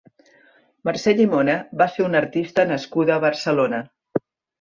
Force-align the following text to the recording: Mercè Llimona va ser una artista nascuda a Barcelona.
Mercè 0.87 1.11
Llimona 1.19 1.57
va 1.81 1.87
ser 1.97 2.05
una 2.05 2.19
artista 2.21 2.65
nascuda 2.71 3.15
a 3.17 3.23
Barcelona. 3.27 3.83